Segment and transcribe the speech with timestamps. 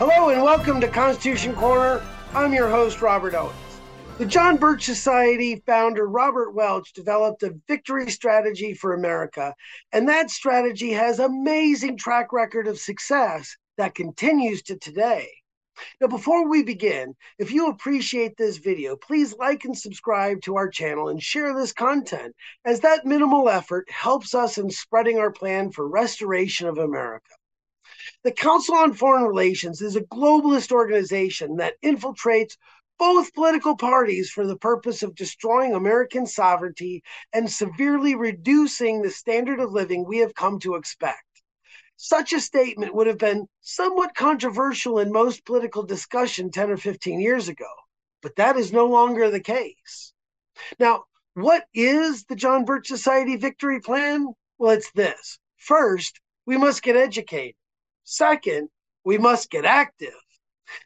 [0.00, 2.02] Hello and welcome to Constitution Corner.
[2.32, 3.54] I'm your host, Robert Owens.
[4.16, 9.54] The John Birch Society founder Robert Welch developed a victory strategy for America,
[9.92, 15.28] and that strategy has amazing track record of success that continues to today.
[16.00, 20.70] Now, before we begin, if you appreciate this video, please like and subscribe to our
[20.70, 25.70] channel and share this content, as that minimal effort helps us in spreading our plan
[25.70, 27.34] for restoration of America.
[28.24, 32.56] The Council on Foreign Relations is a globalist organization that infiltrates
[32.98, 39.58] both political parties for the purpose of destroying American sovereignty and severely reducing the standard
[39.58, 41.24] of living we have come to expect.
[41.96, 47.20] Such a statement would have been somewhat controversial in most political discussion 10 or 15
[47.20, 47.68] years ago,
[48.22, 50.12] but that is no longer the case.
[50.78, 54.34] Now, what is the John Birch Society victory plan?
[54.58, 55.38] Well, it's this.
[55.56, 57.54] First, we must get educated.
[58.04, 58.70] Second,
[59.04, 60.14] we must get active.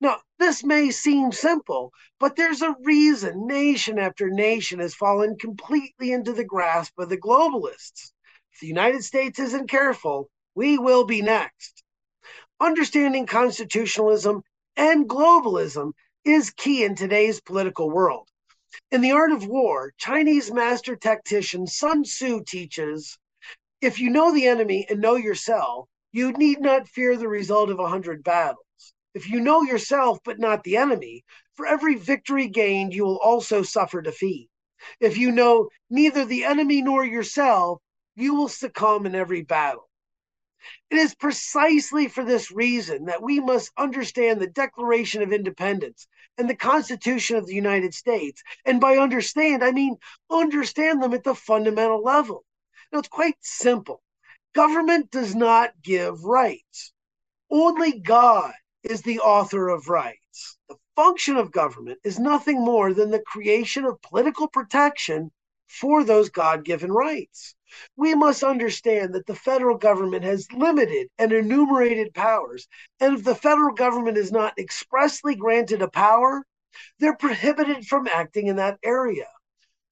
[0.00, 6.12] Now, this may seem simple, but there's a reason nation after nation has fallen completely
[6.12, 8.12] into the grasp of the globalists.
[8.52, 11.82] If the United States isn't careful, we will be next.
[12.60, 14.42] Understanding constitutionalism
[14.76, 15.92] and globalism
[16.24, 18.28] is key in today's political world.
[18.90, 23.18] In The Art of War, Chinese master tactician Sun Tzu teaches
[23.80, 27.78] if you know the enemy and know yourself, you need not fear the result of
[27.78, 28.64] a hundred battles.
[29.14, 33.62] If you know yourself but not the enemy, for every victory gained, you will also
[33.62, 34.48] suffer defeat.
[35.00, 37.80] If you know neither the enemy nor yourself,
[38.14, 39.88] you will succumb in every battle.
[40.90, 46.06] It is precisely for this reason that we must understand the Declaration of Independence
[46.38, 48.42] and the Constitution of the United States.
[48.64, 49.96] And by understand, I mean
[50.30, 52.44] understand them at the fundamental level.
[52.92, 54.02] Now, it's quite simple.
[54.54, 56.92] Government does not give rights.
[57.50, 60.58] Only God is the author of rights.
[60.68, 65.30] The function of government is nothing more than the creation of political protection
[65.66, 67.54] for those God given rights.
[67.96, 72.68] We must understand that the federal government has limited and enumerated powers,
[73.00, 76.44] and if the federal government is not expressly granted a power,
[76.98, 79.28] they're prohibited from acting in that area.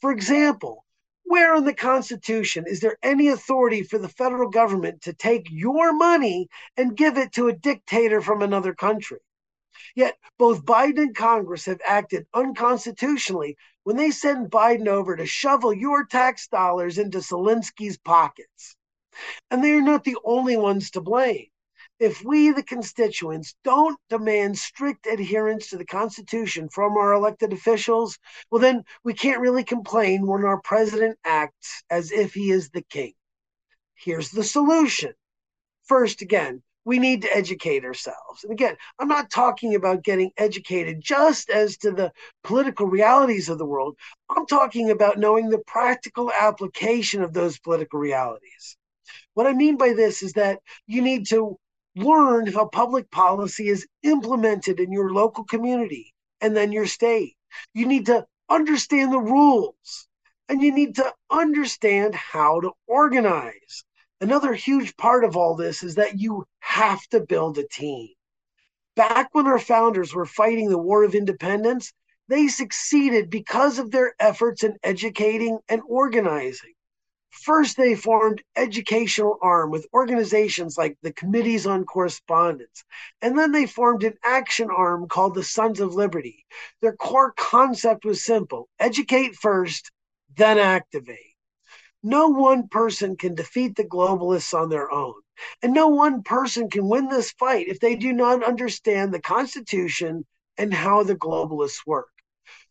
[0.00, 0.84] For example,
[1.28, 5.92] where in the Constitution is there any authority for the federal government to take your
[5.92, 9.20] money and give it to a dictator from another country?
[9.94, 15.72] Yet both Biden and Congress have acted unconstitutionally when they send Biden over to shovel
[15.72, 18.76] your tax dollars into Zelensky's pockets.
[19.50, 21.48] And they are not the only ones to blame
[22.00, 28.18] if we, the constituents, don't demand strict adherence to the Constitution from our elected officials,
[28.50, 32.82] well, then we can't really complain when our president acts as if he is the
[32.82, 33.14] king.
[33.94, 35.12] Here's the solution.
[35.86, 38.44] First, again, we need to educate ourselves.
[38.44, 42.12] And again, I'm not talking about getting educated just as to the
[42.44, 43.96] political realities of the world.
[44.30, 48.76] I'm talking about knowing the practical application of those political realities.
[49.34, 51.58] What I mean by this is that you need to
[51.98, 57.36] learn how public policy is implemented in your local community and then your state.
[57.74, 60.08] You need to understand the rules
[60.48, 63.84] and you need to understand how to organize.
[64.20, 68.08] Another huge part of all this is that you have to build a team.
[68.96, 71.92] Back when our founders were fighting the War of Independence,
[72.28, 76.74] they succeeded because of their efforts in educating and organizing.
[77.30, 82.84] First, they formed educational arm with organizations like the Committees on Correspondence.
[83.20, 86.46] And then they formed an action arm called the Sons of Liberty.
[86.80, 89.90] Their core concept was simple educate first,
[90.36, 91.34] then activate.
[92.02, 95.20] No one person can defeat the globalists on their own.
[95.62, 100.24] And no one person can win this fight if they do not understand the Constitution
[100.56, 102.08] and how the globalists work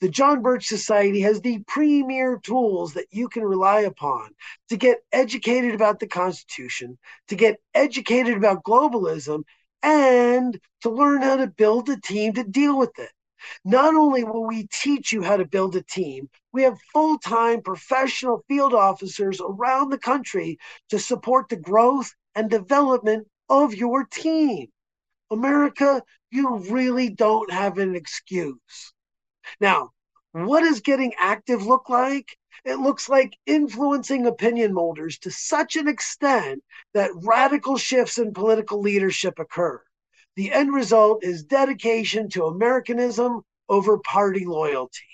[0.00, 4.30] the John Birch Society has the premier tools that you can rely upon
[4.70, 9.42] to get educated about the Constitution, to get educated about globalism,
[9.82, 13.10] and to learn how to build a team to deal with it.
[13.64, 17.62] Not only will we teach you how to build a team, we have full time
[17.62, 20.58] professional field officers around the country
[20.90, 24.68] to support the growth and development of your team.
[25.30, 28.92] America, you really don't have an excuse.
[29.58, 29.92] Now,
[30.32, 32.36] what does getting active look like?
[32.64, 36.62] It looks like influencing opinion molders to such an extent
[36.94, 39.82] that radical shifts in political leadership occur.
[40.36, 45.04] The end result is dedication to Americanism over party loyalty.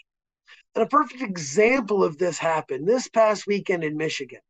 [0.75, 4.41] And a perfect example of this happened this past weekend in Michigan.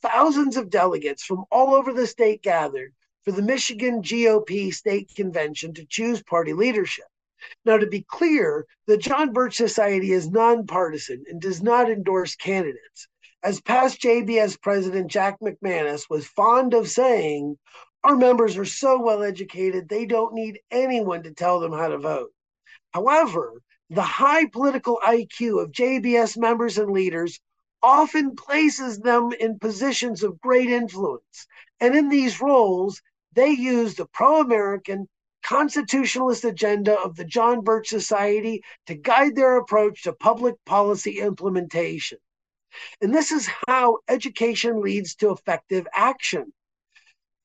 [0.00, 2.94] Thousands of delegates from all over the state gathered
[3.24, 7.06] for the Michigan GOP state convention to choose party leadership.
[7.64, 13.08] Now, to be clear, the John Birch Society is nonpartisan and does not endorse candidates.
[13.42, 17.56] As past JBS president Jack McManus was fond of saying,
[18.02, 21.98] our members are so well educated, they don't need anyone to tell them how to
[21.98, 22.32] vote.
[22.92, 27.40] However, the high political IQ of JBS members and leaders
[27.82, 31.46] often places them in positions of great influence.
[31.80, 33.00] And in these roles,
[33.32, 35.08] they use the pro American
[35.48, 42.18] constitutionalist agenda of the John Birch Society to guide their approach to public policy implementation.
[43.00, 46.52] And this is how education leads to effective action.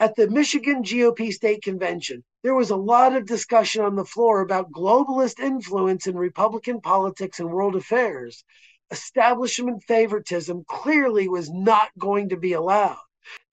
[0.02, 4.42] At the Michigan GOP State Convention, there was a lot of discussion on the floor
[4.42, 8.44] about globalist influence in Republican politics and world affairs.
[8.92, 13.00] Establishment favoritism clearly was not going to be allowed.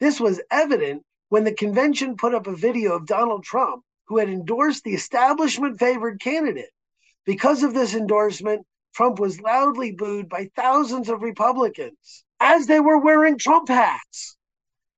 [0.01, 4.29] This was evident when the convention put up a video of Donald Trump, who had
[4.29, 6.73] endorsed the establishment favored candidate.
[7.25, 12.99] Because of this endorsement, Trump was loudly booed by thousands of Republicans as they were
[12.99, 14.37] wearing Trump hats.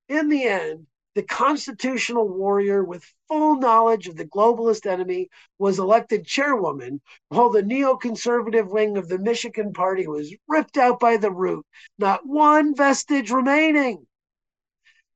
[0.09, 6.25] In the end, the constitutional warrior with full knowledge of the globalist enemy was elected
[6.25, 11.67] chairwoman, while the neoconservative wing of the Michigan Party was ripped out by the root,
[11.99, 14.07] not one vestige remaining.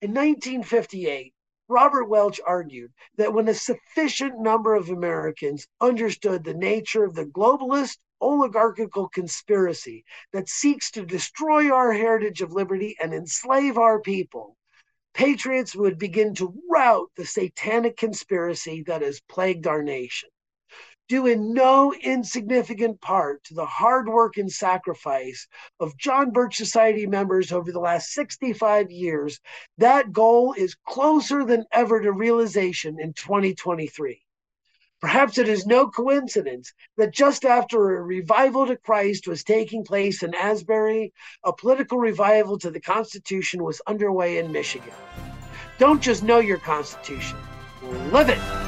[0.02, 1.32] In 1958,
[1.68, 7.26] Robert Welch argued that when a sufficient number of Americans understood the nature of the
[7.26, 14.56] globalist oligarchical conspiracy that seeks to destroy our heritage of liberty and enslave our people,
[15.12, 20.28] patriots would begin to rout the satanic conspiracy that has plagued our nation.
[21.08, 25.46] Due in no insignificant part to the hard work and sacrifice
[25.78, 29.38] of John Birch Society members over the last 65 years,
[29.78, 34.20] that goal is closer than ever to realization in 2023.
[35.00, 40.24] Perhaps it is no coincidence that just after a revival to Christ was taking place
[40.24, 41.12] in Asbury,
[41.44, 44.94] a political revival to the Constitution was underway in Michigan.
[45.78, 47.38] Don't just know your Constitution,
[48.10, 48.65] live it.